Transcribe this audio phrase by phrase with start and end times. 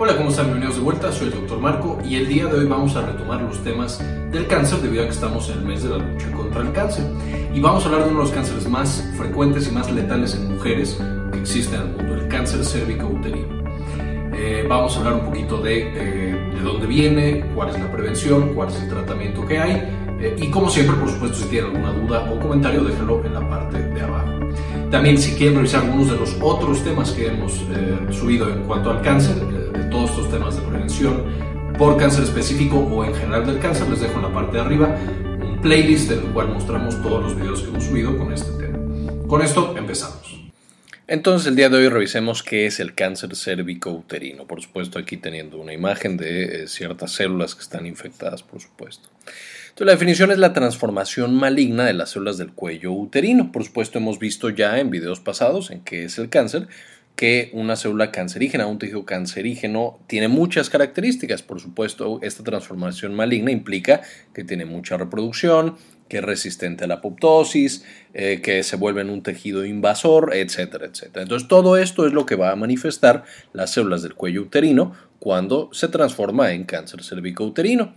[0.00, 0.46] Hola, ¿cómo están?
[0.46, 1.58] Bienvenidos de vuelta, soy el Dr.
[1.58, 4.00] Marco y el día de hoy vamos a retomar los temas
[4.30, 7.04] del cáncer debido a que estamos en el mes de la lucha contra el cáncer.
[7.52, 10.54] Y vamos a hablar de uno de los cánceres más frecuentes y más letales en
[10.54, 10.96] mujeres
[11.32, 13.64] que existen en el mundo, el cáncer cérvico-uterino.
[14.34, 18.54] Eh, vamos a hablar un poquito de, eh, de dónde viene, cuál es la prevención,
[18.54, 19.82] cuál es el tratamiento que hay
[20.20, 23.48] eh, y como siempre, por supuesto, si tienen alguna duda o comentario, déjenlo en la
[23.48, 24.30] parte de abajo.
[24.92, 27.60] También si quieren revisar algunos de los otros temas que hemos
[28.10, 29.36] subido en cuanto al cáncer,
[29.90, 31.24] todos estos temas de prevención
[31.78, 34.96] por cáncer específico o en general del cáncer, les dejo en la parte de arriba
[35.40, 38.78] un playlist en el cual mostramos todos los videos que hemos subido con este tema.
[39.28, 40.38] Con esto empezamos.
[41.06, 44.46] Entonces el día de hoy revisemos qué es el cáncer cérvico-uterino.
[44.46, 49.08] Por supuesto aquí teniendo una imagen de eh, ciertas células que están infectadas, por supuesto.
[49.68, 53.52] Entonces la definición es la transformación maligna de las células del cuello uterino.
[53.52, 56.68] Por supuesto hemos visto ya en videos pasados en qué es el cáncer,
[57.18, 61.42] que una célula cancerígena, un tejido cancerígeno, tiene muchas características.
[61.42, 65.74] Por supuesto, esta transformación maligna implica que tiene mucha reproducción,
[66.08, 67.84] que es resistente a la apoptosis,
[68.14, 71.22] eh, que se vuelve en un tejido invasor, etcétera, etcétera.
[71.24, 75.70] Entonces, todo esto es lo que va a manifestar las células del cuello uterino cuando
[75.72, 77.94] se transforma en cáncer cervicouterino.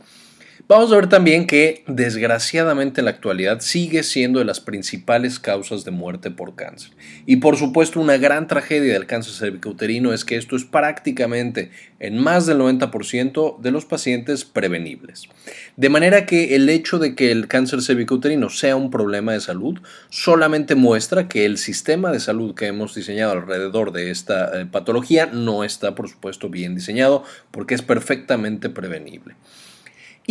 [0.67, 5.86] Vamos a ver también que desgraciadamente en la actualidad sigue siendo de las principales causas
[5.86, 6.92] de muerte por cáncer.
[7.26, 12.17] Y por supuesto una gran tragedia del cáncer cervicouterino es que esto es prácticamente en
[12.17, 15.30] más del 90% de los pacientes prevenibles.
[15.78, 19.80] De manera que el hecho de que el cáncer cervicouterino sea un problema de salud
[20.09, 25.28] solamente muestra que el sistema de salud que hemos diseñado alrededor de esta eh, patología
[25.28, 29.36] no está por supuesto bien diseñado porque es perfectamente prevenible.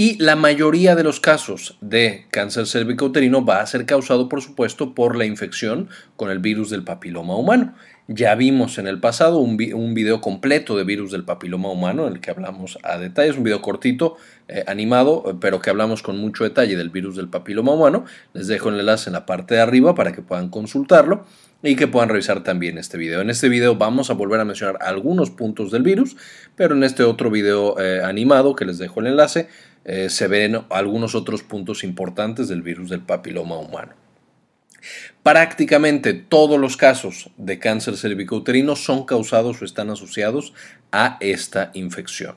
[0.02, 4.94] Y la mayoría de los casos de cáncer cervicouterino va a ser causado, por supuesto,
[4.94, 7.74] por la infección con el virus del papiloma humano.
[8.08, 12.20] Ya vimos en el pasado un, video completo de virus del papiloma humano en el
[12.22, 14.16] que hablamos a detalle, es un video cortito,
[14.48, 18.06] eh, animado, pero que hablamos con mucho detalle del virus del papiloma humano.
[18.32, 21.26] Les dejo el enlace en la parte de arriba para que puedan consultarlo
[21.62, 23.20] y que puedan revisar también este video.
[23.20, 26.16] En este video vamos a volver a mencionar algunos puntos del virus,
[26.56, 29.48] pero en este otro video eh, animado que les dejo el enlace
[29.84, 33.94] eh, se ven algunos otros puntos importantes del virus del papiloma humano.
[35.22, 40.54] Prácticamente todos los casos de cáncer cervicouterino son causados o están asociados
[40.92, 42.36] a esta infección.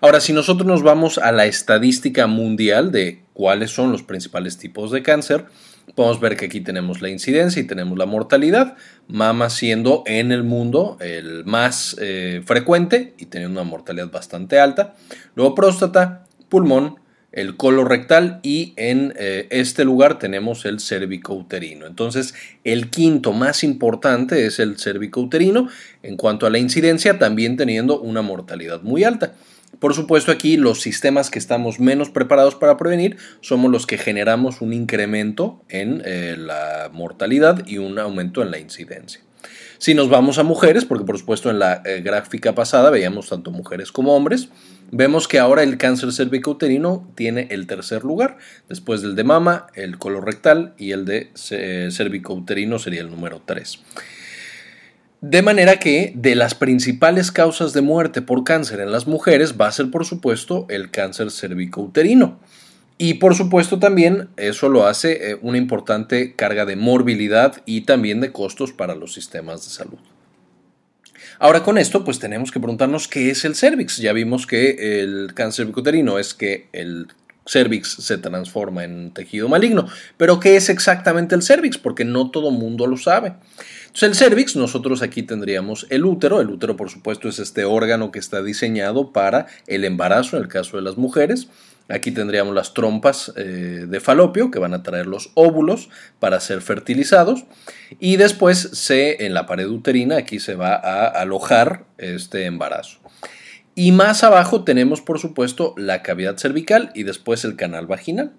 [0.00, 4.90] Ahora, si nosotros nos vamos a la estadística mundial de cuáles son los principales tipos
[4.90, 5.46] de cáncer,
[5.94, 8.76] podemos ver que aquí tenemos la incidencia y tenemos la mortalidad,
[9.08, 14.94] mama siendo en el mundo el más eh, frecuente y teniendo una mortalidad bastante alta,
[15.34, 16.96] luego próstata, pulmón,
[17.32, 21.86] el colorectal y en eh, este lugar tenemos el cervicouterino.
[21.86, 25.68] Entonces, el quinto más importante es el cervicouterino
[26.02, 29.32] en cuanto a la incidencia, también teniendo una mortalidad muy alta.
[29.78, 34.60] Por supuesto, aquí los sistemas que estamos menos preparados para prevenir somos los que generamos
[34.60, 39.22] un incremento en eh, la mortalidad y un aumento en la incidencia.
[39.78, 43.50] Si nos vamos a mujeres, porque por supuesto en la eh, gráfica pasada veíamos tanto
[43.50, 44.48] mujeres como hombres,
[44.92, 49.98] vemos que ahora el cáncer cervicouterino tiene el tercer lugar, después del de mama, el
[49.98, 53.80] colorectal y el de eh, cervicouterino sería el número 3.
[55.22, 59.68] De manera que de las principales causas de muerte por cáncer en las mujeres va
[59.68, 62.40] a ser por supuesto el cáncer cervicouterino.
[62.98, 68.20] Y por supuesto también eso lo hace eh, una importante carga de morbilidad y también
[68.20, 70.00] de costos para los sistemas de salud.
[71.38, 73.98] Ahora con esto pues tenemos que preguntarnos qué es el cervix.
[73.98, 77.06] Ya vimos que el cáncer cervicuterino es que el
[77.46, 79.86] cervix se transforma en tejido maligno.
[80.16, 81.78] Pero ¿qué es exactamente el cervix?
[81.78, 83.34] Porque no todo mundo lo sabe.
[83.94, 86.40] Entonces el cervix, nosotros aquí tendríamos el útero.
[86.40, 90.48] El útero por supuesto es este órgano que está diseñado para el embarazo en el
[90.48, 91.48] caso de las mujeres.
[91.90, 96.62] Aquí tendríamos las trompas eh, de falopio que van a traer los óvulos para ser
[96.62, 97.44] fertilizados
[98.00, 102.98] y después se, en la pared uterina aquí se va a alojar este embarazo.
[103.74, 108.32] Y más abajo tenemos por supuesto la cavidad cervical y después el canal vaginal.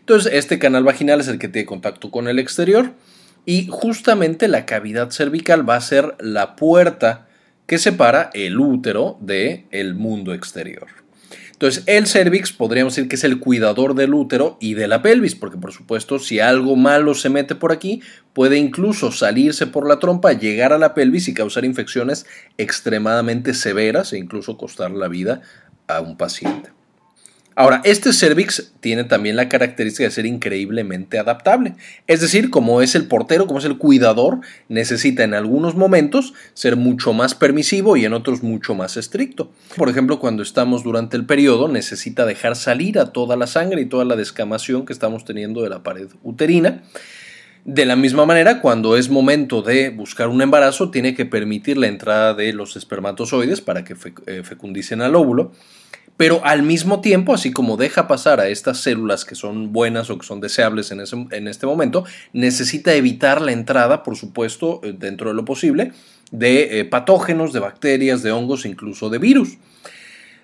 [0.00, 2.92] Entonces este canal vaginal es el que tiene contacto con el exterior
[3.46, 7.28] y justamente la cavidad cervical va a ser la puerta
[7.66, 10.88] que separa el útero del el mundo exterior.
[11.52, 15.34] Entonces, el cervix podríamos decir que es el cuidador del útero y de la pelvis,
[15.34, 18.02] porque por supuesto, si algo malo se mete por aquí,
[18.34, 22.26] puede incluso salirse por la trompa, llegar a la pelvis y causar infecciones
[22.58, 25.40] extremadamente severas e incluso costar la vida
[25.88, 26.75] a un paciente.
[27.58, 31.74] Ahora, este cervix tiene también la característica de ser increíblemente adaptable.
[32.06, 36.76] Es decir, como es el portero, como es el cuidador, necesita en algunos momentos ser
[36.76, 39.50] mucho más permisivo y en otros mucho más estricto.
[39.74, 43.86] Por ejemplo, cuando estamos durante el periodo, necesita dejar salir a toda la sangre y
[43.86, 46.82] toda la descamación que estamos teniendo de la pared uterina.
[47.64, 51.86] De la misma manera, cuando es momento de buscar un embarazo, tiene que permitir la
[51.86, 55.52] entrada de los espermatozoides para que eh, fecundicen al óvulo
[56.16, 60.18] pero al mismo tiempo, así como deja pasar a estas células que son buenas o
[60.18, 65.28] que son deseables en, en este momento, necesita evitar la entrada, por supuesto, eh, dentro
[65.28, 65.92] de lo posible,
[66.30, 69.58] de eh, patógenos, de bacterias, de hongos, incluso de virus.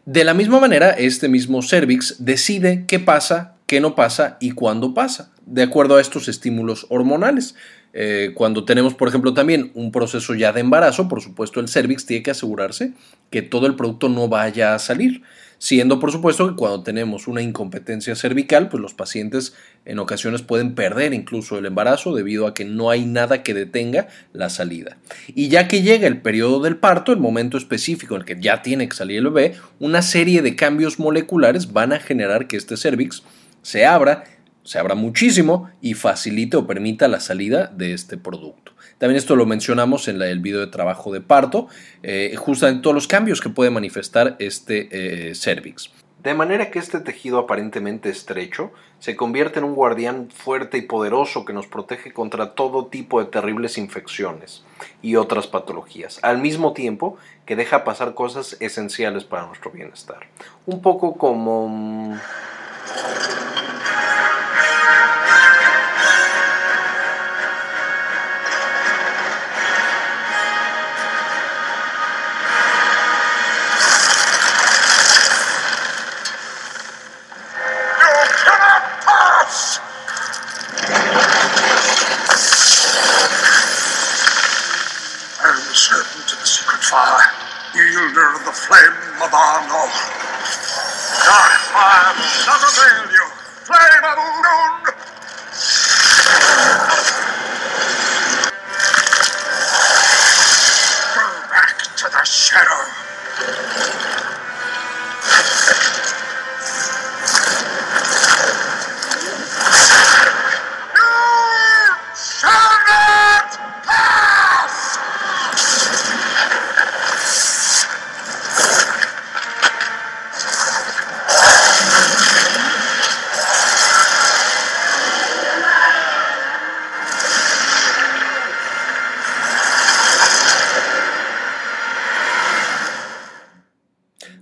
[0.04, 4.94] De la misma manera, este mismo cervix decide qué pasa, qué no pasa y cuándo
[4.94, 7.54] pasa, de acuerdo a estos estímulos hormonales.
[7.94, 12.06] Eh, cuando tenemos, por ejemplo, también un proceso ya de embarazo, por supuesto, el cervix
[12.06, 12.94] tiene que asegurarse
[13.30, 15.22] que todo el producto no vaya a salir.
[15.62, 19.54] Siendo, por supuesto, que cuando tenemos una incompetencia cervical, pues los pacientes
[19.84, 24.08] en ocasiones pueden perder incluso el embarazo debido a que no hay nada que detenga
[24.32, 24.96] la salida.
[25.28, 28.60] Y ya que llega el periodo del parto, el momento específico en el que ya
[28.62, 32.76] tiene que salir el bebé, una serie de cambios moleculares van a generar que este
[32.76, 33.22] cervix
[33.62, 34.24] se abra
[34.64, 38.72] se abra muchísimo y facilite o permita la salida de este producto.
[38.98, 41.68] También esto lo mencionamos en el video de trabajo de parto,
[42.02, 45.90] eh, justamente todos los cambios que puede manifestar este eh, cervix.
[46.22, 48.70] De manera que este tejido aparentemente estrecho
[49.00, 53.28] se convierte en un guardián fuerte y poderoso que nos protege contra todo tipo de
[53.28, 54.62] terribles infecciones
[55.02, 60.20] y otras patologías, al mismo tiempo que deja pasar cosas esenciales para nuestro bienestar.
[60.64, 62.16] Un poco como...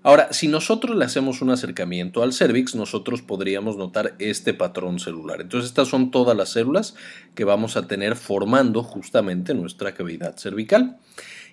[0.02, 5.42] Ahora, si nosotros le hacemos un acercamiento al cervix, nosotros podríamos notar este patrón celular.
[5.42, 6.94] Entonces, estas son todas las células
[7.34, 10.98] que vamos a tener formando justamente nuestra cavidad cervical.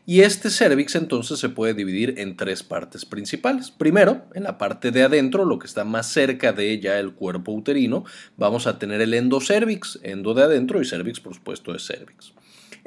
[0.06, 3.72] Y este cervix entonces se puede dividir en tres partes principales.
[3.72, 7.52] Primero, en la parte de adentro, lo que está más cerca de ya el cuerpo
[7.52, 8.06] uterino,
[8.38, 12.32] vamos a tener el endocervix, endo de adentro y cervix por supuesto es cervix.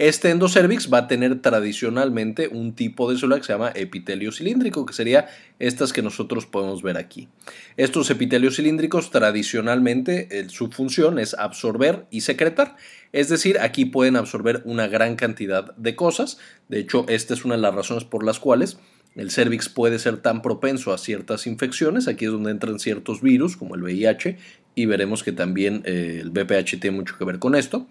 [0.01, 4.87] Este endocervix va a tener tradicionalmente un tipo de célula que se llama epitelio cilíndrico,
[4.87, 7.29] que sería estas que nosotros podemos ver aquí.
[7.77, 12.77] Estos epitelios cilíndricos tradicionalmente su función es absorber y secretar.
[13.13, 16.39] Es decir, aquí pueden absorber una gran cantidad de cosas.
[16.71, 18.79] De hecho, esta es una de las razones por las cuales
[19.17, 22.09] el cervix puede ser tan propenso a ciertas infecciones.
[22.09, 24.39] Aquí es donde entran ciertos virus como el VIH
[24.75, 27.87] y veremos que también eh, el BPH tiene mucho que ver con esto.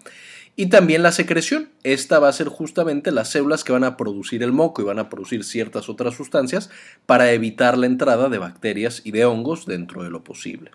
[0.56, 1.70] Y también la secreción.
[1.84, 4.98] Esta va a ser justamente las células que van a producir el moco y van
[4.98, 6.70] a producir ciertas otras sustancias
[7.06, 10.70] para evitar la entrada de bacterias y de hongos dentro de lo posible.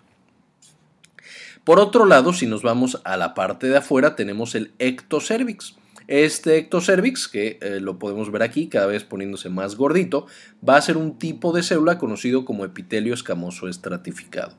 [1.64, 5.76] Por otro lado, si nos vamos a la parte de afuera, tenemos el ectocervix.
[6.06, 10.26] Este ectocervix, que eh, lo podemos ver aquí cada vez poniéndose más gordito,
[10.66, 14.54] va a ser un tipo de célula conocido como epitelio escamoso estratificado.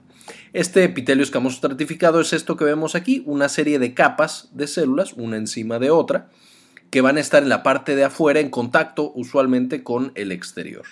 [0.54, 5.14] Este epitelio escamoso estratificado es esto que vemos aquí, una serie de capas de células,
[5.14, 6.30] una encima de otra,
[6.90, 10.86] que van a estar en la parte de afuera en contacto usualmente con el exterior.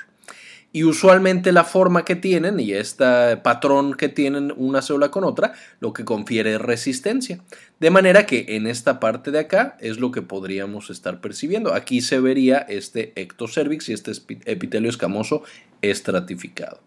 [0.72, 5.54] Y usualmente la forma que tienen y este patrón que tienen una célula con otra,
[5.80, 7.40] lo que confiere resistencia.
[7.80, 11.74] De manera que en esta parte de acá es lo que podríamos estar percibiendo.
[11.74, 14.12] Aquí se vería este ectocervix y este
[14.44, 15.44] epitelio escamoso
[15.82, 16.82] estratificado.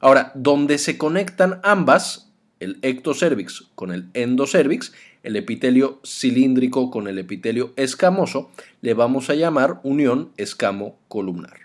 [0.00, 4.92] Ahora, donde se conectan ambas, el ectocervix con el endocervix,
[5.22, 11.60] el epitelio cilíndrico con el epitelio escamoso, le vamos a llamar unión escamo-columnar.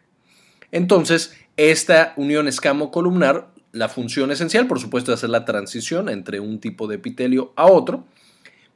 [0.71, 6.59] Entonces, esta unión escamo-columnar la función esencial, por supuesto, es hacer la transición entre un
[6.59, 8.05] tipo de epitelio a otro.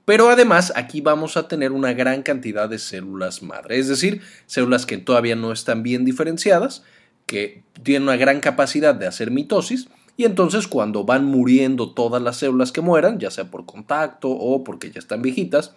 [0.05, 4.85] Pero además aquí vamos a tener una gran cantidad de células madre, es decir, células
[4.85, 6.83] que todavía no están bien diferenciadas,
[7.29, 12.37] que tienen una gran capacidad de hacer mitosis y entonces cuando van muriendo todas las
[12.37, 15.75] células que mueran, ya sea por contacto o porque ya están viejitas,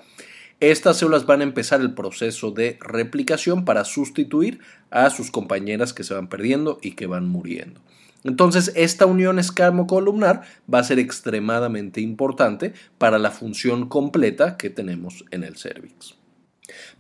[0.61, 6.05] estas células van a empezar el proceso de replicación para sustituir a sus compañeras que
[6.05, 7.81] se van perdiendo y que van muriendo.
[8.25, 10.43] Entonces, esta unión escamocolumnar
[10.73, 16.22] va a ser extremadamente importante para la función completa que tenemos en el cervix.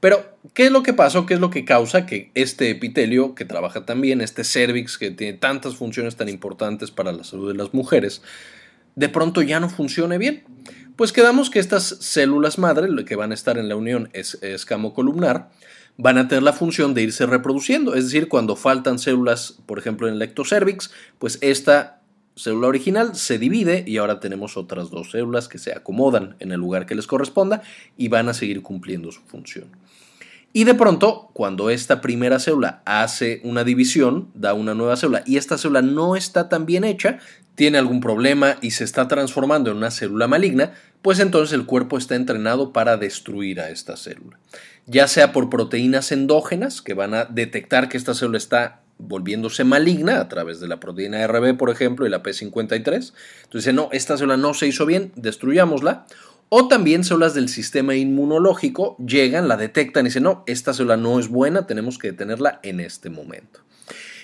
[0.00, 3.34] Pero, ¿qué es lo que pasa o qué es lo que causa que este epitelio,
[3.34, 7.48] que trabaja tan bien, este cervix, que tiene tantas funciones tan importantes para la salud
[7.52, 8.22] de las mujeres,
[8.96, 10.44] de pronto ya no funcione bien?
[10.96, 15.50] Pues quedamos que estas células madre, que van a estar en la unión escamocolumnar,
[15.96, 17.94] van a tener la función de irse reproduciendo.
[17.94, 22.01] Es decir, cuando faltan células, por ejemplo, en el ectocervix, pues esta
[22.36, 26.60] célula original se divide y ahora tenemos otras dos células que se acomodan en el
[26.60, 27.62] lugar que les corresponda
[27.96, 29.66] y van a seguir cumpliendo su función.
[30.54, 35.38] Y de pronto, cuando esta primera célula hace una división, da una nueva célula y
[35.38, 37.20] esta célula no está tan bien hecha,
[37.54, 41.96] tiene algún problema y se está transformando en una célula maligna, pues entonces el cuerpo
[41.96, 44.38] está entrenado para destruir a esta célula.
[44.86, 50.20] Ya sea por proteínas endógenas que van a detectar que esta célula está volviéndose maligna
[50.20, 53.12] a través de la proteína RB, por ejemplo, y la P53.
[53.44, 56.06] Entonces, no, esta célula no se hizo bien, destruyámosla.
[56.48, 61.18] O también células del sistema inmunológico llegan, la detectan y dicen, no, esta célula no
[61.18, 63.60] es buena, tenemos que detenerla en este momento.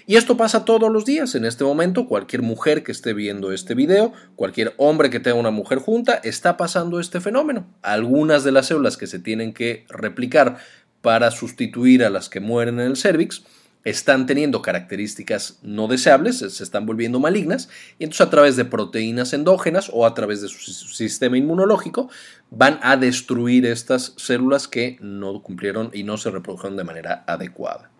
[0.09, 1.35] Y esto pasa todos los días.
[1.35, 5.51] En este momento, cualquier mujer que esté viendo este video, cualquier hombre que tenga una
[5.51, 7.67] mujer junta, está pasando este fenómeno.
[7.83, 10.59] Algunas de las células que se tienen que replicar
[11.03, 13.45] para sustituir a las que mueren en el cervix,
[13.89, 17.69] están teniendo características no deseables, se están volviendo malignas,
[17.99, 22.09] y entonces a través de proteínas endógenas o a través de su sistema inmunológico
[22.51, 27.91] van a destruir estas células que no cumplieron y no se reprodujeron de manera adecuada.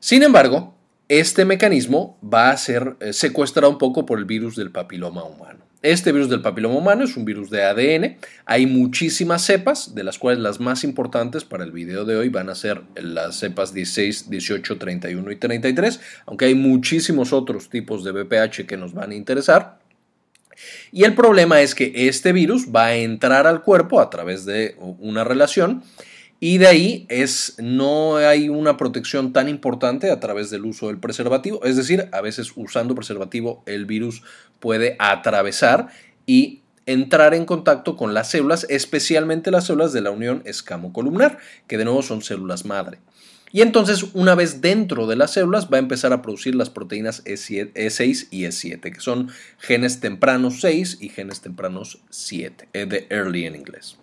[0.00, 0.74] Sin embargo,
[1.08, 5.67] este mecanismo va a ser eh, secuestrado un poco por el virus del papiloma humano.
[5.82, 8.16] Este virus del papiloma humano es un virus de ADN.
[8.46, 12.48] Hay muchísimas cepas, de las cuales las más importantes para el video de hoy van
[12.48, 18.10] a ser las cepas 16, 18, 31 y 33, aunque hay muchísimos otros tipos de
[18.10, 19.78] BPH que nos van a interesar.
[20.90, 24.74] Y el problema es que este virus va a entrar al cuerpo a través de
[24.80, 25.84] una relación
[26.40, 30.98] y de ahí es, no hay una protección tan importante a través del uso del
[30.98, 31.64] preservativo.
[31.64, 34.22] Es decir, a veces usando preservativo el virus
[34.60, 35.88] puede atravesar
[36.26, 41.76] y entrar en contacto con las células, especialmente las células de la unión escamocolumnar, que
[41.76, 42.98] de nuevo son células madre.
[43.50, 47.24] Y entonces, una vez dentro de las células, va a empezar a producir las proteínas
[47.24, 53.06] E6 e y E7, que son genes tempranos 6 y genes tempranos 7, eh, de
[53.10, 53.96] early en inglés.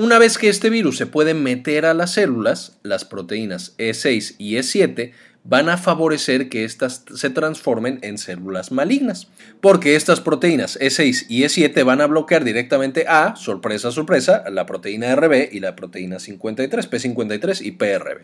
[0.00, 4.54] Una vez que este virus se puede meter a las células, las proteínas E6 y
[4.54, 5.12] E7
[5.44, 9.28] van a favorecer que éstas se transformen en células malignas,
[9.60, 15.14] porque estas proteínas E6 y E7 van a bloquear directamente a, sorpresa, sorpresa, la proteína
[15.14, 18.22] RB y la proteína 53, P53 y PRB.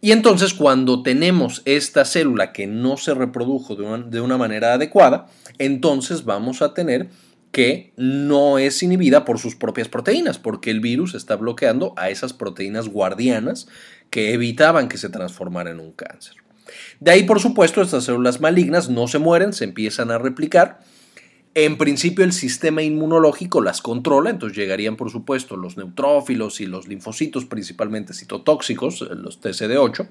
[0.00, 4.74] Y entonces cuando tenemos esta célula que no se reprodujo de una, de una manera
[4.74, 5.26] adecuada,
[5.58, 7.08] entonces vamos a tener
[7.54, 12.32] que no es inhibida por sus propias proteínas, porque el virus está bloqueando a esas
[12.32, 13.68] proteínas guardianas
[14.10, 16.34] que evitaban que se transformara en un cáncer.
[16.98, 20.80] De ahí, por supuesto, estas células malignas no se mueren, se empiezan a replicar.
[21.54, 26.88] En principio el sistema inmunológico las controla, entonces llegarían por supuesto los neutrófilos y los
[26.88, 30.08] linfocitos, principalmente citotóxicos, los TCD8,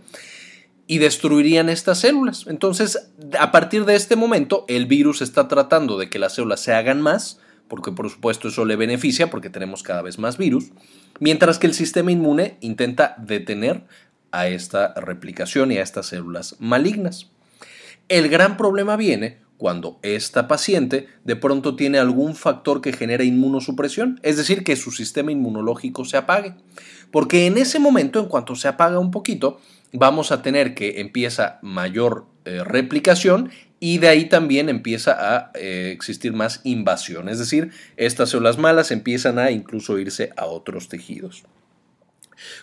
[0.88, 2.46] y destruirían estas células.
[2.48, 6.74] Entonces, a partir de este momento, el virus está tratando de que las células se
[6.74, 10.72] hagan más, porque por supuesto eso le beneficia porque tenemos cada vez más virus,
[11.20, 13.86] mientras que el sistema inmune intenta detener
[14.32, 17.30] a esta replicación y a estas células malignas.
[18.10, 24.20] El gran problema viene cuando esta paciente de pronto tiene algún factor que genera inmunosupresión,
[24.24, 26.56] es decir, que su sistema inmunológico se apague.
[27.12, 29.62] Porque en ese momento, en cuanto se apaga un poquito,
[29.94, 35.92] vamos a tener que empieza mayor eh, replicación y de ahí también empieza a eh,
[35.94, 41.44] existir más invasión, es decir, estas células malas empiezan a incluso irse a otros tejidos.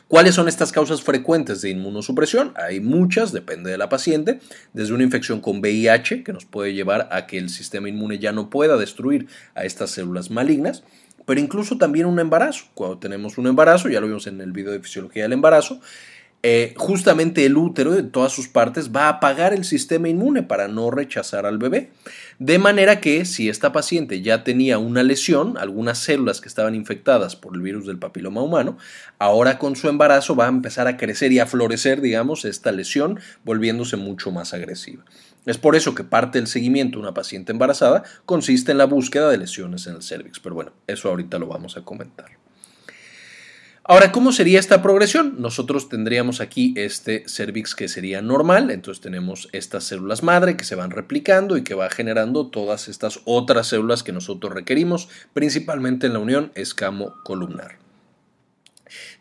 [0.09, 2.53] ¿Cuáles son estas causas frecuentes de inmunosupresión?
[2.57, 4.41] Hay muchas, depende de la paciente,
[4.73, 8.33] desde una infección con VIH, que nos puede llevar a que el sistema inmune ya
[8.33, 10.83] no pueda destruir a estas células malignas,
[11.27, 12.65] pero incluso también un embarazo.
[12.75, 15.81] Cuando tenemos un embarazo, ya lo vimos en el video de fisiología del embarazo,
[16.43, 20.69] eh, justamente el útero de todas sus partes va a apagar el sistema inmune para
[20.69, 21.91] no rechazar al bebé.
[22.39, 27.37] De manera que si esta paciente ya tenía una lesión, algunas células que estaban infectadas
[27.37, 28.79] por el virus del papiloma humano,
[29.19, 33.21] ahora con su embarazo va a empezar a crecer y a florecer, digamos, esta lesión,
[33.45, 35.05] volviéndose mucho más agresiva.
[35.45, 39.29] Es por eso que parte del seguimiento de una paciente embarazada consiste en la búsqueda
[39.29, 40.41] de lesiones en el cervix.
[40.41, 42.31] Pero bueno, eso ahorita lo vamos a comentar.
[43.83, 45.37] Ahora, ¿cómo sería esta progresión?
[45.39, 50.75] Nosotros tendríamos aquí este cervix que sería normal, entonces tenemos estas células madre que se
[50.75, 56.13] van replicando y que va generando todas estas otras células que nosotros requerimos, principalmente en
[56.13, 57.79] la unión escamo-columnar.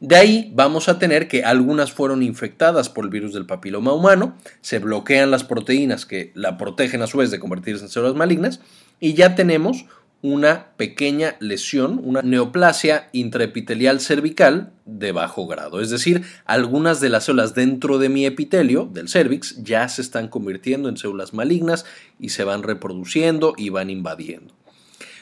[0.01, 4.35] De ahí vamos a tener que algunas fueron infectadas por el virus del papiloma humano,
[4.61, 8.59] se bloquean las proteínas que la protegen a su vez de convertirse en células malignas
[8.99, 9.85] y ya tenemos
[10.21, 15.79] una pequeña lesión, una neoplasia intraepitelial cervical de bajo grado.
[15.79, 20.27] Es decir, algunas de las células dentro de mi epitelio, del cervix, ya se están
[20.27, 21.85] convirtiendo en células malignas
[22.19, 24.53] y se van reproduciendo y van invadiendo.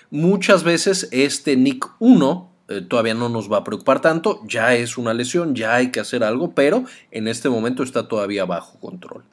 [0.09, 5.13] Muchas veces este NIC1 eh, todavía no nos va a preocupar tanto, ya es una
[5.13, 9.23] lesión, ya hay que hacer algo, pero en este momento está todavía bajo control.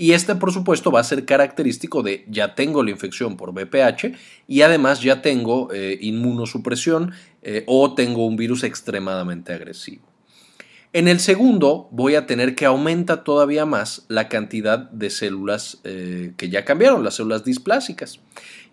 [0.00, 4.16] Y este, por supuesto, va a ser característico de ya tengo la infección por BPH
[4.46, 7.12] y además ya tengo eh, inmunosupresión
[7.42, 10.06] eh, o tengo un virus extremadamente agresivo.
[10.92, 16.32] En el segundo voy a tener que aumenta todavía más la cantidad de células eh,
[16.36, 18.20] que ya cambiaron, las células displásicas.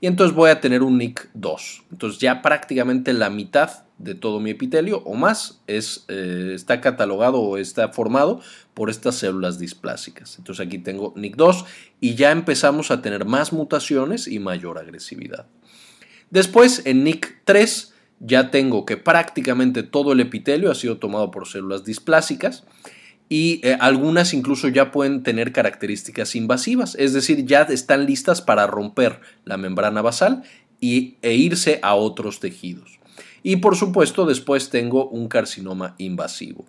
[0.02, 1.86] Y entonces voy a tener un NIC2.
[1.92, 7.42] Entonces ya prácticamente la mitad de todo mi epitelio o más es, eh, está catalogado
[7.42, 8.42] o está formado
[8.74, 10.38] por estas células displásicas.
[10.38, 11.66] Entonces aquí tengo NIC2
[12.02, 15.46] y ya empezamos a tener más mutaciones y mayor agresividad.
[16.30, 21.84] Después en NIC3 ya tengo que prácticamente todo el epitelio ha sido tomado por células
[21.86, 22.64] displásicas
[23.30, 28.68] y eh, algunas incluso ya pueden tener características invasivas, es decir, ya están listas para
[28.68, 30.44] romper la membrana basal
[30.80, 33.00] y, e irse a otros tejidos.
[33.48, 36.66] Y por supuesto después tengo un carcinoma invasivo.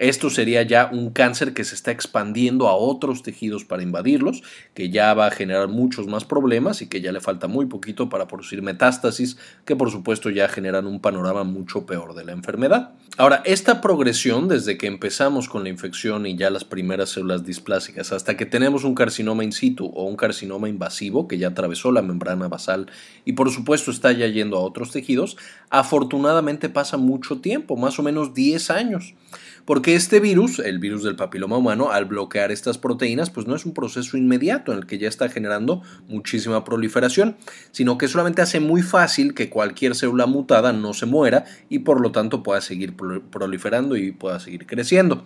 [0.00, 4.42] Esto sería ya un cáncer que se está expandiendo a otros tejidos para invadirlos,
[4.72, 8.08] que ya va a generar muchos más problemas y que ya le falta muy poquito
[8.08, 9.36] para producir metástasis,
[9.66, 12.92] que por supuesto ya generan un panorama mucho peor de la enfermedad.
[13.18, 18.10] Ahora, esta progresión desde que empezamos con la infección y ya las primeras células displásicas
[18.10, 22.00] hasta que tenemos un carcinoma in situ o un carcinoma invasivo que ya atravesó la
[22.00, 22.86] membrana basal
[23.26, 25.36] y por supuesto está ya yendo a otros tejidos,
[25.68, 29.14] afortunadamente pasa mucho tiempo, más o menos 10 años.
[29.64, 33.64] Porque este virus, el virus del papiloma humano, al bloquear estas proteínas, pues no es
[33.64, 37.36] un proceso inmediato en el que ya está generando muchísima proliferación,
[37.70, 42.00] sino que solamente hace muy fácil que cualquier célula mutada no se muera y por
[42.00, 45.24] lo tanto pueda seguir proliferando y pueda seguir creciendo.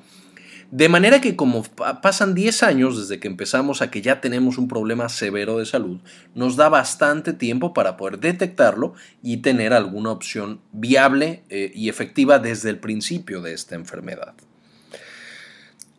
[0.74, 1.62] De manera que como
[2.02, 6.00] pasan 10 años desde que empezamos a que ya tenemos un problema severo de salud,
[6.34, 12.40] nos da bastante tiempo para poder detectarlo y tener alguna opción viable eh, y efectiva
[12.40, 14.34] desde el principio de esta enfermedad.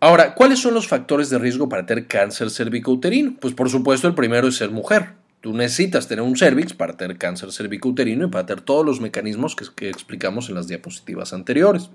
[0.01, 3.37] Ahora, ¿cuáles son los factores de riesgo para tener cáncer cervicouterino?
[3.39, 5.13] Pues por supuesto el primero es ser mujer.
[5.39, 9.55] Tú necesitas tener un cervix para tener cáncer cervicouterino y para tener todos los mecanismos
[9.55, 11.91] que explicamos en las diapositivas anteriores.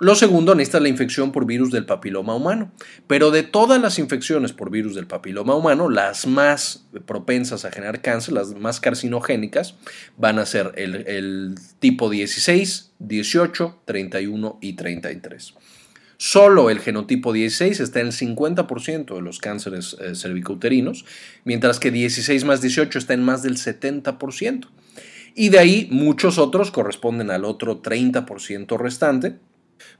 [0.00, 2.72] Lo segundo, necesita la infección por virus del papiloma humano.
[3.06, 8.00] Pero de todas las infecciones por virus del papiloma humano, las más propensas a generar
[8.00, 9.74] cáncer, las más carcinogénicas,
[10.16, 15.54] van a ser el, tipo 16, 18, 31 y 33.
[16.16, 21.04] Solo el genotipo 16 está en el 50% de los cánceres eh, cervicouterinos,
[21.44, 24.66] mientras que 16 más 18 está en más del 70%.
[25.34, 29.38] Y de ahí muchos otros corresponden al otro 30% restante,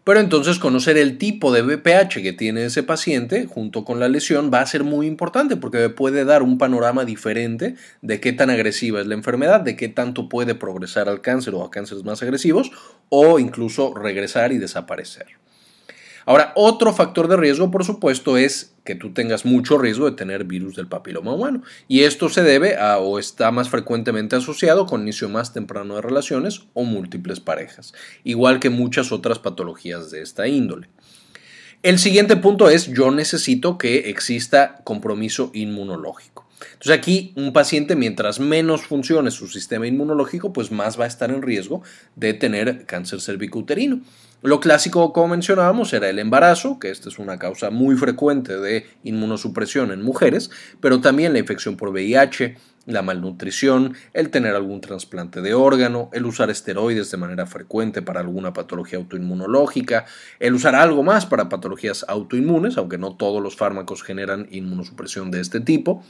[0.04, 4.50] pero entonces conocer el tipo de BPH que tiene ese paciente junto con la lesión
[4.52, 9.00] va a ser muy importante porque puede dar un panorama diferente de qué tan agresiva
[9.00, 12.70] es la enfermedad, de qué tanto puede progresar al cáncer o a cánceres más agresivos
[13.08, 15.26] o incluso regresar y desaparecer.
[16.26, 20.44] Ahora, otro factor de riesgo, por supuesto, es que tú tengas mucho riesgo de tener
[20.44, 21.62] virus del papiloma humano.
[21.88, 26.02] Y esto se debe a o está más frecuentemente asociado con inicio más temprano de
[26.02, 30.88] relaciones o múltiples parejas, igual que muchas otras patologías de esta índole.
[31.83, 36.46] El siguiente punto es yo necesito que exista compromiso inmunológico.
[36.72, 41.30] Entonces aquí un paciente mientras menos funcione su sistema inmunológico, pues más va a estar
[41.30, 41.83] en riesgo
[42.16, 44.00] de tener cáncer cervicouterino.
[44.42, 48.87] Lo clásico, como mencionábamos, era el embarazo, que esta es una causa muy frecuente de
[49.03, 50.50] inmunosupresión en mujeres,
[50.81, 56.24] pero también la infección por VIH, la malnutrición, el tener algún trasplante de órgano, el
[56.24, 60.07] usar esteroides de manera frecuente para alguna patología autoinmunológica,
[60.38, 65.40] el usar algo más para patologías autoinmunes, aunque no todos los fármacos generan inmunosupresión de
[65.40, 66.03] este tipo.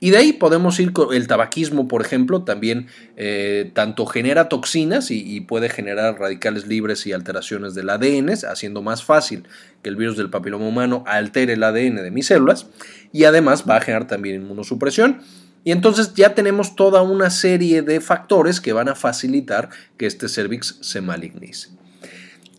[0.00, 5.10] Y de ahí podemos ir con el tabaquismo, por ejemplo, también eh, tanto genera toxinas
[5.10, 9.48] y, y, puede generar radicales libres y alteraciones del ADN, haciendo más fácil
[9.82, 12.66] que el virus del papiloma humano altere el ADN de mis células
[13.12, 15.20] y además va a generar también inmunosupresión.
[15.64, 20.28] Y entonces ya tenemos toda una serie de factores que van a facilitar que este
[20.28, 21.77] cervix se malignice.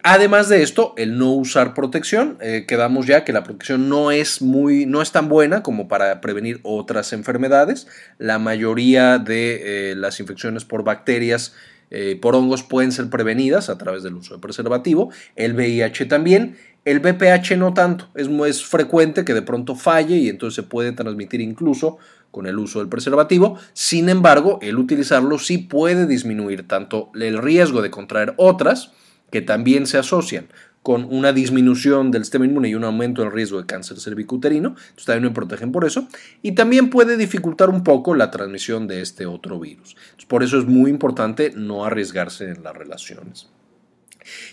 [0.01, 4.41] Además de esto, el no usar protección, eh, quedamos ya que la protección no es
[4.41, 7.87] muy, no es tan buena como para prevenir otras enfermedades.
[8.17, 11.53] La mayoría de eh, las infecciones por bacterias,
[11.91, 15.11] eh, por hongos pueden ser prevenidas a través del uso de preservativo.
[15.35, 16.55] El VIH también.
[16.85, 18.07] El BPH no tanto.
[18.15, 21.97] Es, es frecuente que de pronto falle y entonces se puede transmitir incluso
[22.31, 23.59] con el uso del preservativo.
[23.73, 28.93] Sin embargo, el utilizarlo sí puede disminuir tanto el riesgo de contraer otras
[29.31, 30.47] que también se asocian
[30.81, 35.05] con una disminución del sistema inmune y un aumento del riesgo de cáncer cervicuterino, entonces
[35.05, 36.07] también me protegen por eso,
[36.41, 39.95] y también puede dificultar un poco la transmisión de este otro virus.
[40.27, 43.49] por eso es muy importante no arriesgarse en las relaciones.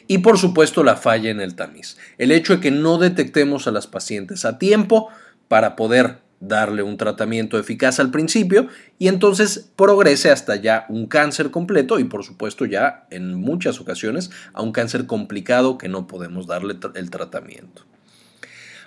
[0.06, 1.96] Y por supuesto la falla en el tamiz.
[2.18, 5.08] El hecho de que no detectemos a las pacientes a tiempo
[5.48, 8.68] para poder darle un tratamiento eficaz al principio
[8.98, 14.30] y entonces progrese hasta ya un cáncer completo y por supuesto ya en muchas ocasiones
[14.52, 17.84] a un cáncer complicado que no podemos darle el tratamiento.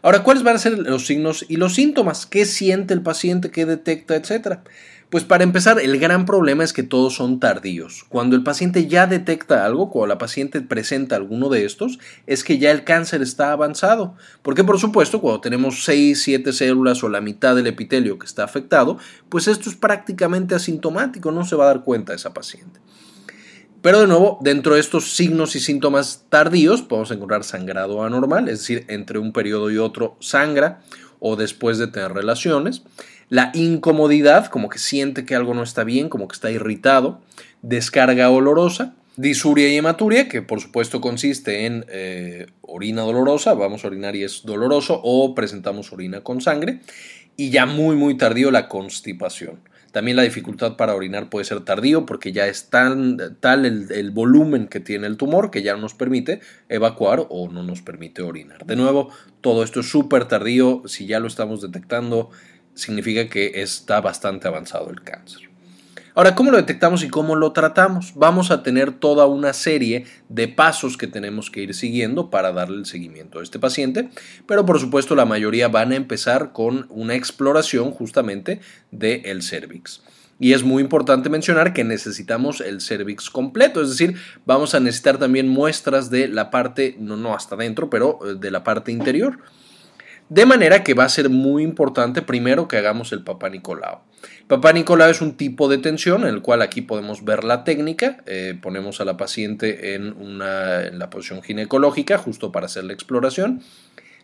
[0.02, 2.26] Ahora, ¿cuáles van a ser los signos y los síntomas?
[2.26, 3.52] ¿Qué siente el paciente?
[3.52, 4.16] ¿Qué detecta?
[4.16, 4.64] Etcétera.
[5.10, 8.06] Pues para empezar, el gran problema es que todos son tardíos.
[8.10, 12.60] Cuando el paciente ya detecta algo, cuando la paciente presenta alguno de estos, es que
[12.60, 14.14] ya el cáncer está avanzado.
[14.44, 18.44] Porque por supuesto, cuando tenemos 6, 7 células o la mitad del epitelio que está
[18.44, 22.80] afectado, pues esto es prácticamente asintomático, no se va a dar cuenta esa paciente.
[23.82, 28.60] Pero de nuevo, dentro de estos signos y síntomas tardíos podemos encontrar sangrado anormal, es
[28.60, 30.82] decir, entre un periodo y otro sangra
[31.20, 32.84] o después de tener relaciones
[33.30, 37.22] la incomodidad, como que siente que algo no está bien, como que está irritado,
[37.62, 43.88] descarga olorosa, disuria y hematuria, que por supuesto consiste en eh, orina dolorosa, vamos a
[43.88, 46.80] orinar y es doloroso, o presentamos orina con sangre,
[47.38, 49.60] y ya muy muy tardío la constipación.
[49.92, 54.12] También la dificultad para orinar puede ser tardío porque ya es tan, tal el, el,
[54.12, 58.22] volumen que tiene el tumor que ya no nos permite evacuar o no nos permite
[58.22, 58.66] orinar.
[58.66, 59.10] De nuevo,
[59.42, 60.84] todo esto es súper tardío.
[60.86, 62.30] Si ya lo estamos detectando
[62.76, 65.49] significa que está bastante avanzado el cáncer.
[66.20, 68.12] Ahora, ¿cómo lo detectamos y cómo lo tratamos?
[68.14, 72.76] Vamos a tener toda una serie de pasos que tenemos que ir siguiendo para darle
[72.76, 74.10] el seguimiento a este paciente,
[74.46, 78.60] pero por supuesto la mayoría van a empezar con una exploración justamente
[78.92, 80.02] del el cervix.
[80.42, 85.20] Y es muy importante mencionar que necesitamos el cervix completo, es decir, vamos a necesitar
[85.20, 89.40] también muestras de la parte, no, no hasta adentro, pero eh, de la parte interior.
[90.28, 94.02] De manera que va a ser muy importante primero que hagamos el Papá Nicolau.
[94.50, 98.18] Papá Nicolau es un tipo de tensión en el cual aquí podemos ver la técnica.
[98.26, 102.94] Eh, ponemos a la paciente en, una, en la posición ginecológica justo para hacer la
[102.94, 103.62] exploración.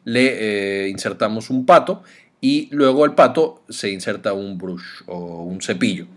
[0.04, 2.02] Le eh, insertamos un pato
[2.42, 6.08] y luego el pato se inserta un brush o un cepillo.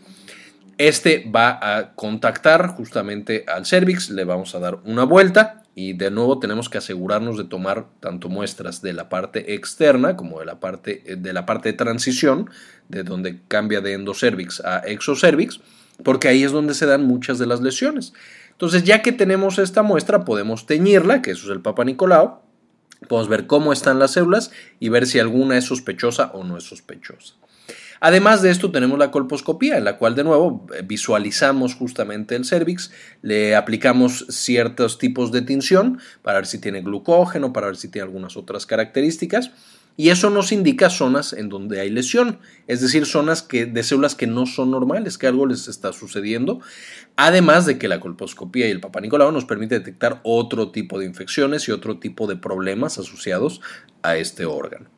[0.79, 6.13] Este va a contactar justamente al cervix, le vamos a dar una vuelta y de
[6.13, 10.61] nuevo tenemos que asegurarnos de tomar tanto muestras de la parte externa como de la
[10.61, 12.49] parte de, la parte de transición,
[12.89, 15.61] de donde cambia de endocervix a exocervix,
[16.05, 18.13] porque ahí es donde se dan muchas de las lesiones.
[18.51, 22.41] Entonces, ya que tenemos esta muestra, podemos teñirla, que eso es el Papa Nicolau,
[23.09, 26.65] podemos ver cómo están las células y ver si alguna es sospechosa o no es
[26.65, 27.35] sospechosa.
[28.01, 32.91] Además de esto tenemos la colposcopía, en la cual de nuevo visualizamos justamente el cervix,
[33.23, 38.07] le aplicamos ciertos tipos de tinción para ver si tiene glucógeno, para ver si tiene
[38.07, 39.51] algunas otras características.
[39.97, 44.15] Y eso nos indica zonas en donde hay lesión, es decir, zonas que, de células
[44.15, 46.61] que no son normales, que algo les está sucediendo.
[47.17, 51.67] Además de que la colposcopía y el papá nos permite detectar otro tipo de infecciones
[51.67, 53.61] y otro tipo de problemas asociados
[54.03, 54.89] a este órgano.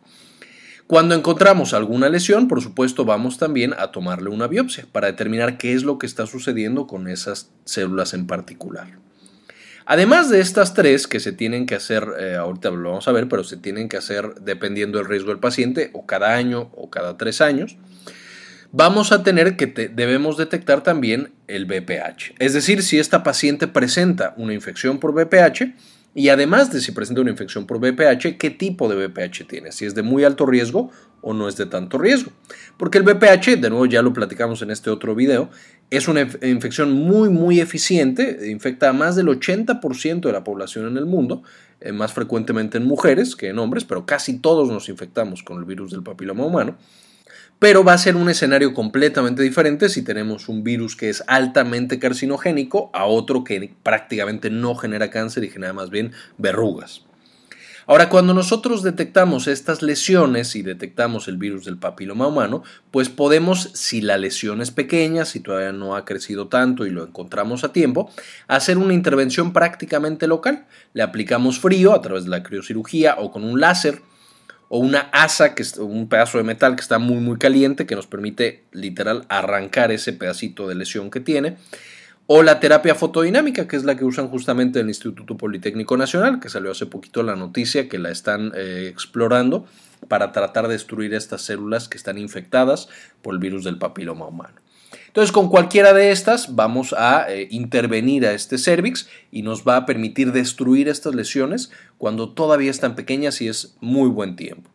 [0.91, 5.73] Cuando encontramos alguna lesión, por supuesto, vamos también a tomarle una biopsia para determinar qué
[5.73, 8.99] es lo que está sucediendo con esas células en particular.
[9.87, 13.29] Además de estas tres que se tienen que hacer, eh, ahorita lo vamos a ver,
[13.29, 17.17] pero se tienen que hacer dependiendo del riesgo del paciente, o cada año o cada
[17.17, 17.77] tres años,
[18.73, 22.35] vamos a tener que debemos detectar también el BPH.
[22.41, 25.73] Es decir, si esta paciente presenta una infección por BPH,
[26.15, 29.85] y además de si presenta una infección por VPH, qué tipo de VPH tiene, si
[29.85, 30.91] es de muy alto riesgo
[31.23, 32.33] o no es de tanto riesgo.
[32.77, 35.51] Porque el VPH, de nuevo ya lo platicamos en este otro video,
[35.91, 40.97] es una infección muy muy eficiente, infecta a más del 80% de la población en
[40.97, 41.43] el mundo,
[41.81, 45.65] eh, más frecuentemente en mujeres que en hombres, pero casi todos nos infectamos con el
[45.65, 46.77] virus del papiloma humano
[47.61, 51.99] pero va a ser un escenario completamente diferente si tenemos un virus que es altamente
[51.99, 57.03] carcinogénico a otro que prácticamente no genera cáncer y genera más bien verrugas.
[57.87, 63.71] Ahora, cuando nosotros detectamos estas lesiones y detectamos el virus del papiloma humano, pues podemos,
[63.75, 67.73] si la lesión es pequeña, si todavía no ha crecido tanto y lo encontramos a
[67.73, 68.11] tiempo,
[68.47, 70.67] hacer una intervención prácticamente local.
[70.95, 74.03] Le aplicamos frío a través de la criocirugía o con un láser
[74.73, 77.97] o una asa, que es un pedazo de metal que está muy muy caliente, que
[77.97, 81.57] nos permite literal arrancar ese pedacito de lesión que tiene,
[82.27, 86.49] o la terapia fotodinámica, que es la que usan justamente el Instituto Politécnico Nacional, que
[86.49, 89.67] salió hace poquito la noticia que la están eh, explorando
[90.07, 92.89] para tratar de destruir estas células que están infectadas
[93.23, 94.60] por el virus del papiloma humano.
[95.11, 99.75] Entonces, con cualquiera de estas vamos a eh, intervenir a este cervix y nos va
[99.75, 104.71] a permitir destruir estas lesiones cuando todavía están pequeñas y es muy buen tiempo.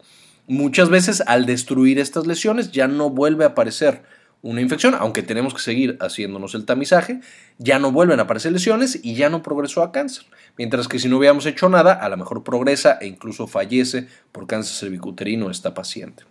[0.45, 4.04] Muchas veces al destruir estas lesiones ya no vuelve a aparecer
[4.41, 7.21] una infección, aunque tenemos que seguir haciéndonos el tamizaje,
[7.58, 10.26] ya no vuelven a aparecer lesiones y ya no progresó a cáncer.
[10.58, 14.48] Mientras que si no hubiéramos hecho nada, a lo mejor progresa e incluso fallece por
[14.48, 16.26] cáncer cervicuterino esta paciente.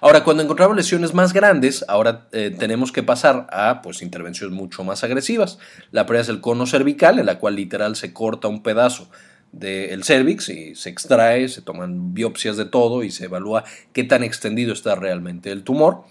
[0.00, 4.84] Ahora, cuando encontramos lesiones más grandes, ahora eh, tenemos que pasar a pues, intervenciones mucho
[4.84, 5.58] más agresivas.
[5.90, 9.08] La primera es el cono cervical, en la cual literal se corta un pedazo
[9.52, 14.22] del cervix y se extrae, se toman biopsias de todo y se evalúa qué tan
[14.22, 16.04] extendido está realmente el tumor.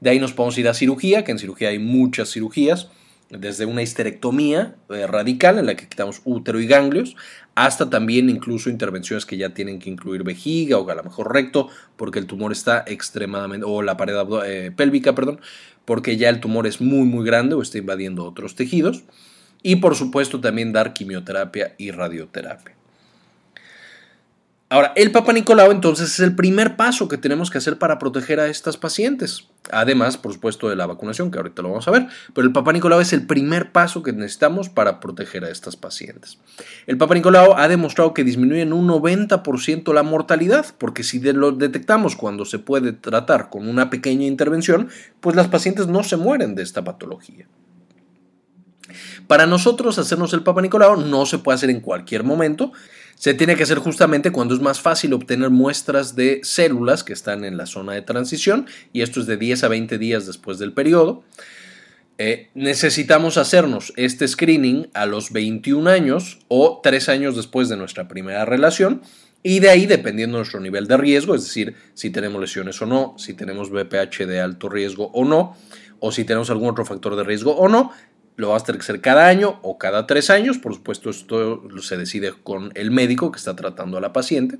[0.00, 2.88] De ahí nos podemos ir a cirugía, que en cirugía hay muchas cirugías
[3.30, 7.16] desde una histerectomía eh, radical en la que quitamos útero y ganglios,
[7.56, 11.70] hasta también incluso intervenciones que ya tienen que incluir vejiga o a lo mejor recto,
[11.96, 14.14] porque el tumor está extremadamente, o la pared
[14.44, 15.40] eh, pélvica, perdón,
[15.86, 19.04] porque ya el tumor es muy muy grande o está invadiendo otros tejidos.
[19.62, 22.76] Y por supuesto también dar quimioterapia y radioterapia.
[24.68, 28.38] Ahora, el Papa Nicolau entonces es el primer paso que tenemos que hacer para proteger
[28.38, 29.48] a estas pacientes.
[29.72, 32.72] Además, por supuesto, de la vacunación, que ahorita lo vamos a ver, pero el Papa
[32.72, 36.38] Nicolau es el primer paso que necesitamos para proteger a estas pacientes.
[36.86, 41.52] El Papa Nicolau ha demostrado que disminuye en un 90% la mortalidad, porque si lo
[41.52, 44.88] detectamos cuando se puede tratar con una pequeña intervención,
[45.20, 47.46] pues las pacientes no se mueren de esta patología.
[49.26, 52.72] Para nosotros hacernos el Papa Nicolau no se puede hacer en cualquier momento,
[53.16, 57.44] se tiene que hacer justamente cuando es más fácil obtener muestras de células que están
[57.44, 60.72] en la zona de transición y esto es de 10 a 20 días después del
[60.72, 61.24] periodo.
[62.18, 68.06] Eh, necesitamos hacernos este screening a los 21 años o 3 años después de nuestra
[68.06, 69.02] primera relación
[69.42, 72.86] y de ahí, dependiendo de nuestro nivel de riesgo, es decir, si tenemos lesiones o
[72.86, 75.56] no, si tenemos BPH de alto riesgo o no,
[76.00, 77.92] o si tenemos algún otro factor de riesgo o no,
[78.36, 80.58] lo vas a tener que hacer cada año o cada tres años.
[80.58, 84.58] Por supuesto, esto se decide con el médico que está tratando a la paciente.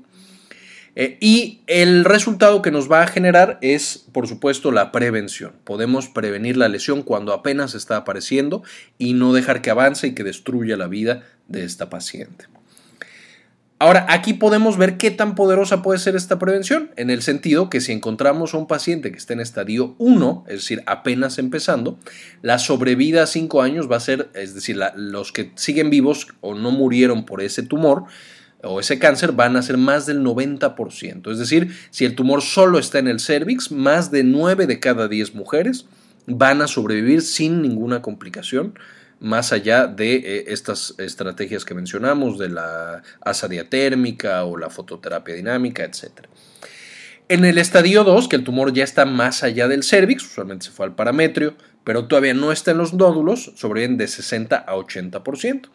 [0.99, 5.53] Eh, y el resultado que nos va a generar es, por supuesto, la prevención.
[5.63, 8.63] Podemos prevenir la lesión cuando apenas está apareciendo
[8.97, 12.45] y no dejar que avance y que destruya la vida de esta paciente.
[13.79, 17.79] Ahora, aquí podemos ver qué tan poderosa puede ser esta prevención, en el sentido que
[17.79, 21.99] si encontramos a un paciente que está en estadio 1, es decir, apenas empezando,
[22.41, 26.55] la sobrevida a 5 años va a ser, es decir, los que siguen vivos o
[26.55, 28.05] no murieron por ese tumor
[28.63, 31.31] o ese cáncer van a ser más del 90%.
[31.31, 35.07] Es decir, si el tumor solo está en el cervix, más de 9 de cada
[35.07, 35.85] 10 mujeres
[36.25, 38.73] van a sobrevivir sin ninguna complicación
[39.19, 45.35] más allá de eh, estas estrategias que mencionamos, de la asa diatérmica o la fototerapia
[45.35, 46.27] dinámica, etc.
[47.29, 50.71] En el estadio 2, que el tumor ya está más allá del cervix, usualmente se
[50.71, 55.69] fue al parametrio, pero todavía no está en los nódulos, sobreviven de 60 a 80%.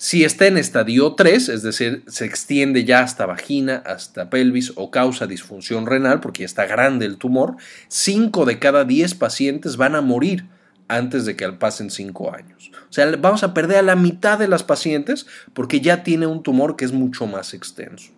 [0.00, 4.92] Si está en estadio 3, es decir, se extiende ya hasta vagina, hasta pelvis o
[4.92, 7.56] causa disfunción renal, porque ya está grande el tumor,
[7.88, 10.44] 5 de cada 10 pacientes van a morir
[10.88, 12.70] antes de que pasen cinco años.
[12.88, 16.42] O sea, vamos a perder a la mitad de las pacientes porque ya tiene un
[16.42, 18.12] tumor que es mucho más extenso.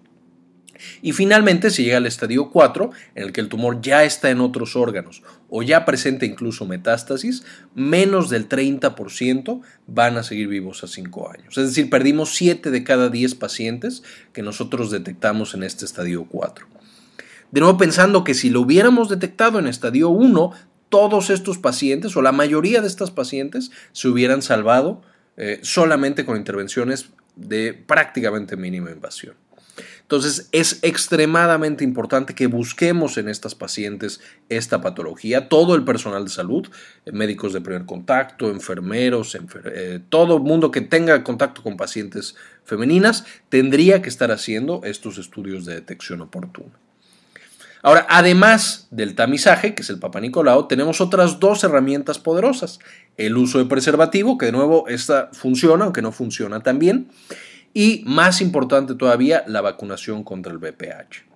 [1.02, 4.40] Y finalmente, si llega al estadio 4, en el que el tumor ya está en
[4.40, 10.87] otros órganos o ya presenta incluso metástasis, menos del 30% van a seguir vivos a
[10.87, 11.59] 5 años.
[11.59, 14.02] Es decir, perdimos 7 de cada 10 pacientes
[14.33, 16.66] que nosotros detectamos en este estadio 4.
[17.50, 20.52] De nuevo pensando que si lo hubiéramos detectado en estadio 1,
[20.90, 25.00] todos estos pacientes o la mayoría de estas pacientes se hubieran salvado
[25.38, 29.35] eh, solamente con intervenciones de prácticamente mínima invasión.
[30.03, 35.48] Entonces es extremadamente importante que busquemos en estas pacientes esta patología.
[35.48, 36.68] Todo el personal de salud,
[37.07, 42.35] eh, médicos de primer contacto, enfermeros, eh, todo el mundo que tenga contacto con pacientes
[42.64, 46.72] femeninas tendría que estar haciendo estos estudios de detección oportuna.
[47.82, 52.78] Ahora, además del tamizaje, que es el Papa Nicolau, tenemos otras dos herramientas poderosas.
[53.16, 57.08] El uso de preservativo, que de nuevo esta funciona, aunque no funciona tan bien
[57.72, 61.30] y más importante todavía, la vacunación contra el VPH.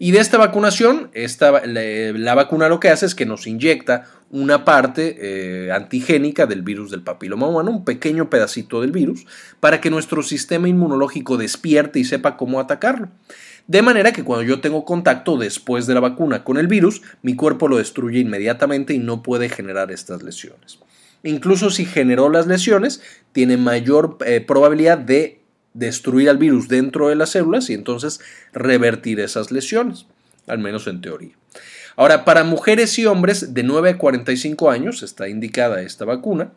[0.00, 4.64] Y de esta vacunación, esta, la, vacuna lo que hace es que nos inyecta una
[4.64, 9.26] parte eh, antigénica del virus del papiloma humano, un pequeño pedacito del virus,
[9.58, 13.08] para que nuestro sistema inmunológico despierte y sepa cómo atacarlo.
[13.68, 17.36] De manera que cuando yo tengo contacto después de la vacuna con el virus, mi
[17.36, 20.78] cuerpo lo destruye inmediatamente y no puede generar estas lesiones.
[21.22, 23.02] Incluso si generó las lesiones,
[23.32, 25.42] tiene mayor eh, probabilidad de
[25.74, 28.20] destruir al virus dentro de las células y entonces
[28.54, 30.06] revertir esas lesiones,
[30.46, 31.36] al menos en teoría.
[31.94, 36.52] Ahora, para mujeres y hombres de 9 a 45 años está indicada esta vacuna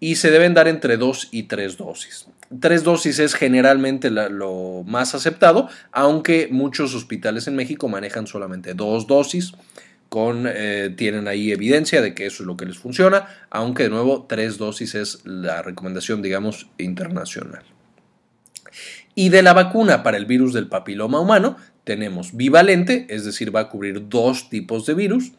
[0.00, 2.26] y se deben dar entre 2 y 3 dosis.
[2.60, 9.06] Tres dosis es generalmente lo más aceptado, aunque muchos hospitales en México manejan solamente dos
[9.06, 9.52] dosis.
[10.08, 13.90] Con, eh, tienen ahí evidencia de que eso es lo que les funciona, aunque de
[13.90, 17.64] nuevo tres dosis es la recomendación, digamos, internacional.
[19.16, 23.60] Y de la vacuna para el virus del papiloma humano tenemos bivalente, es decir, va
[23.60, 25.32] a cubrir dos tipos de virus,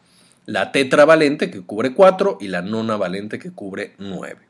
[0.44, 4.47] la tetravalente que cubre cuatro y la nonavalente que cubre nueve.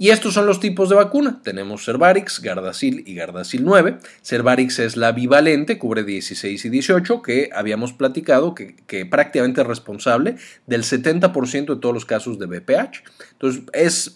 [0.00, 1.42] Y estos son los tipos de vacuna.
[1.44, 3.98] Tenemos Cervarix, Gardasil y Gardasil 9.
[4.22, 10.36] Cervarix es la bivalente, cubre 16 y 18, que habíamos platicado que, prácticamente es responsable
[10.66, 13.02] del 70% de todos los casos de BPH.
[13.32, 14.14] Entonces es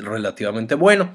[0.00, 1.14] relativamente bueno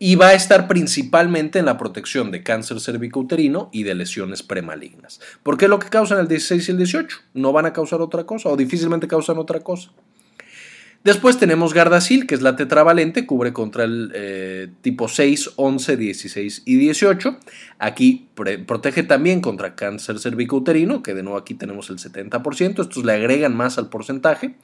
[0.00, 5.20] y va a estar principalmente en la protección de cáncer cervicouterino y de lesiones premalignas.
[5.44, 7.18] ¿Por qué lo que causan el 16 y el 18?
[7.34, 9.92] No van a causar otra cosa o difícilmente causan otra cosa.
[11.08, 16.62] Después tenemos Gardasil, que es la tetravalente, cubre contra el eh, tipo 6, 11, 16
[16.66, 17.38] y 18.
[17.78, 22.82] Aquí protege también contra cáncer cervicouterino, que de nuevo aquí tenemos el 70%.
[22.82, 24.56] Estos le agregan más al porcentaje.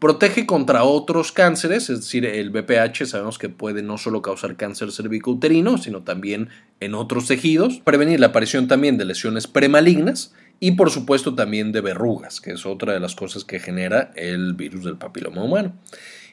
[0.00, 4.90] Protege contra otros cánceres, es decir, el BPH sabemos que puede no solo causar cáncer
[4.90, 6.48] cervicouterino, sino también
[6.80, 7.78] en otros tejidos.
[7.84, 12.66] Prevenir la aparición también de lesiones premalignas y por supuesto también de verrugas, que es
[12.66, 15.74] otra de las cosas que genera el virus del papiloma humano.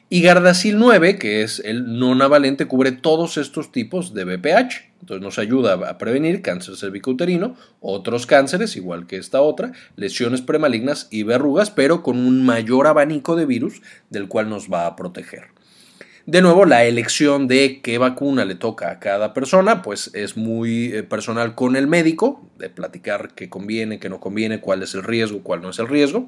[0.08, 4.86] Y Gardasil 9, que es el no navalente, cubre todos estos tipos de BPH.
[5.00, 11.08] Entonces nos ayuda a prevenir cáncer cervicouterino, otros cánceres, igual que esta otra, lesiones premalignas
[11.10, 15.48] y verrugas, pero con un mayor abanico de virus del cual nos va a proteger.
[16.26, 20.86] De nuevo, la elección de qué vacuna le toca a cada persona, pues es muy
[20.86, 25.04] eh, personal con el médico, de platicar qué conviene, qué no conviene, cuál es el
[25.04, 26.26] riesgo, cuál no es el riesgo.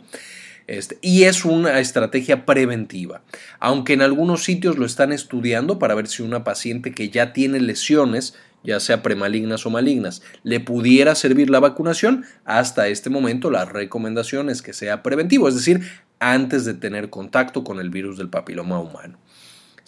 [0.68, 3.22] Este, y es una estrategia preventiva,
[3.58, 7.58] aunque en algunos sitios lo están estudiando para ver si una paciente que ya tiene
[7.58, 13.64] lesiones, ya sea premalignas o malignas, le pudiera servir la vacunación, hasta este momento la
[13.64, 15.80] recomendación es que sea preventivo, es decir,
[16.20, 19.18] antes de tener contacto con el virus del papiloma humano.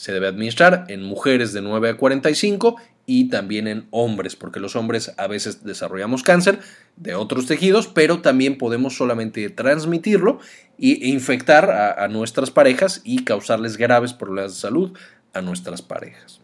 [0.01, 4.75] Se debe administrar en mujeres de 9 a 45 y también en hombres, porque los
[4.75, 6.59] hombres a veces desarrollamos cáncer
[6.97, 10.39] de otros tejidos, pero también podemos solamente transmitirlo
[10.79, 14.97] e infectar a, a nuestras parejas y causarles graves problemas de salud
[15.35, 16.41] a nuestras parejas.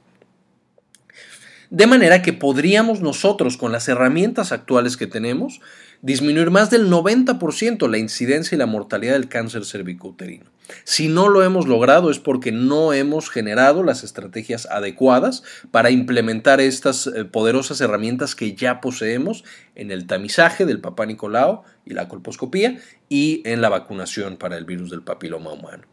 [1.71, 5.62] De manera que podríamos nosotros, con las herramientas actuales que tenemos,
[6.03, 10.56] disminuir más del 90% la incidencia y la mortalidad del cáncer cervicouterino.
[10.85, 16.61] Si no lo hemos logrado es porque no hemos generado las estrategias adecuadas para implementar
[16.61, 22.09] estas eh, poderosas herramientas que ya poseemos en el tamizaje del papá Nicolau y la
[22.09, 25.85] colposcopía y en la vacunación para el virus del papiloma humano.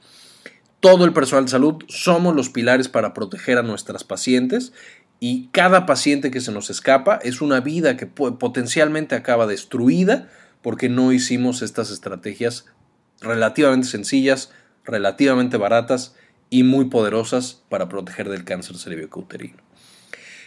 [0.79, 4.73] Todo el personal de salud somos los pilares para proteger a nuestras pacientes
[5.19, 10.29] y cada paciente que se nos escapa es una vida que potencialmente acaba destruida
[10.61, 12.65] porque no hicimos estas estrategias
[13.21, 14.51] relativamente sencillas,
[14.85, 16.15] relativamente baratas
[16.49, 19.57] y muy poderosas para proteger del cáncer cervicouterino.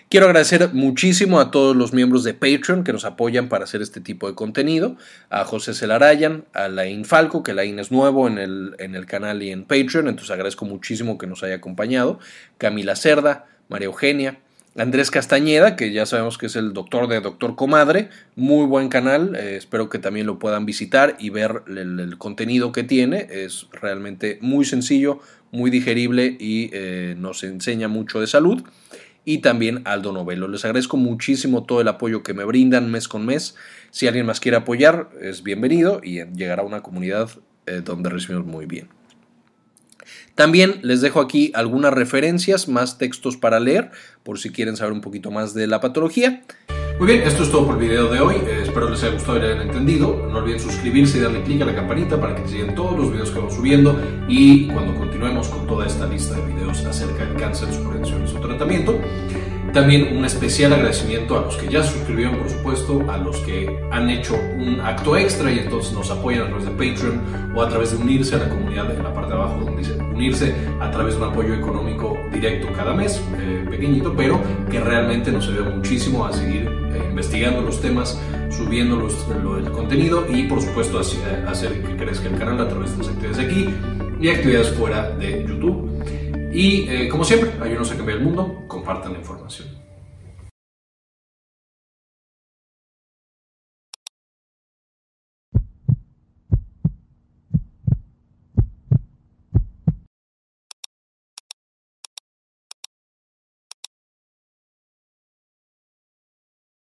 [0.09, 4.01] Quiero agradecer muchísimo a todos los miembros de Patreon que nos apoyan para hacer este
[4.01, 4.97] tipo de contenido,
[5.31, 9.43] a José Celarayan, a Lain Falco, que Lain es nuevo en el, en el canal
[9.43, 12.21] y en Patreon, entonces agradezco muchísimo que nos haya acompañado,
[12.57, 14.39] Camila Cerda, María Eugenia,
[14.79, 19.35] Andrés Castañeda, que ya sabemos que es el doctor de Doctor Comadre, muy buen canal,
[19.35, 24.39] eh, espero que también lo puedan visitar y ver el, contenido que tiene, es realmente
[24.43, 25.21] muy sencillo,
[25.51, 28.63] muy digerible y eh, nos enseña mucho de salud.
[29.29, 30.47] y también Aldo Novelo.
[30.47, 33.57] Les agradezco muchísimo todo el apoyo que me brindan mes con mes.
[33.91, 37.31] Si alguien más quiere apoyar, es bienvenido y llegará a una comunidad
[37.67, 38.96] eh, donde recibimos muy bien.
[40.37, 43.91] También les dejo aquí algunas referencias, más textos para leer,
[44.23, 46.43] por si quieren saber un poquito más de la patología.
[46.99, 48.37] Muy bien, esto es todo por el video de hoy.
[48.37, 50.29] Eh, espero les haya gustado y lo hayan entendido.
[50.31, 53.31] No olviden suscribirse y darle clic a la campanita para que sigan todos los videos
[53.31, 57.73] que vamos subiendo y cuando continuemos con toda esta lista de videos acerca del cáncer,
[57.73, 58.99] su prevención y tratamiento.
[59.73, 64.09] También un especial agradecimiento a los que ya suscribieron, por supuesto, a los que han
[64.09, 67.91] hecho un acto extra y entonces nos apoyan a través de Patreon o a través
[67.91, 71.15] de unirse a la comunidad en la parte de abajo donde dice unirse a través
[71.15, 74.41] de un apoyo económico directo cada mes, eh, pequeñito, pero
[74.71, 78.19] que realmente nos ayuda muchísimo a seguir eh, investigando los temas,
[78.51, 79.15] subiendo los,
[79.59, 83.37] el contenido y por supuesto hacer que crezca el canal a través de las actividades
[83.37, 83.75] de aquí
[84.21, 85.96] y actividades fuera de YouTube.
[86.57, 89.76] Y eh, como siempre, ayúdenos a cambiar el mundo, compartan la información.